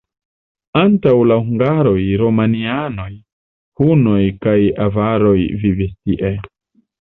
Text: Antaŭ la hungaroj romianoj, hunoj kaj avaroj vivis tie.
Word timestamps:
Antaŭ 0.83 1.11
la 1.31 1.35
hungaroj 1.49 1.99
romianoj, 2.21 3.11
hunoj 3.83 4.19
kaj 4.47 4.57
avaroj 4.87 5.37
vivis 5.67 5.93
tie. 5.95 6.35